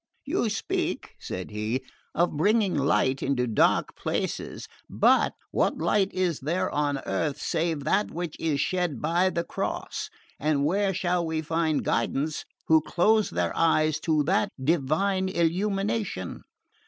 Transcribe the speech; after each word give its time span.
"You 0.25 0.49
speak," 0.49 1.11
said 1.19 1.51
he, 1.51 1.83
"of 2.15 2.35
bringing 2.35 2.73
light 2.73 3.21
into 3.21 3.45
dark 3.45 3.95
places; 3.95 4.67
but 4.89 5.33
what 5.51 5.77
light 5.77 6.11
is 6.11 6.39
there 6.39 6.71
on 6.71 6.97
earth 7.05 7.39
save 7.39 7.83
that 7.83 8.09
which 8.09 8.35
is 8.39 8.59
shed 8.59 8.99
by 8.99 9.29
the 9.29 9.43
Cross, 9.43 10.09
and 10.39 10.65
where 10.65 10.91
shall 10.95 11.27
they 11.27 11.41
find 11.43 11.85
guidance 11.85 12.45
who 12.67 12.81
close 12.81 13.29
their 13.29 13.55
eyes 13.55 13.99
to 13.99 14.23
that 14.23 14.49
divine 14.63 15.29
illumination?" 15.29 16.41